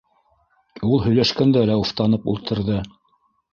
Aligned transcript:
Ул 0.95 1.03
һөйләшкәндә 1.03 1.63
лә 1.73 1.77
уфтанып 1.83 2.27
ултырҙы. 2.35 2.83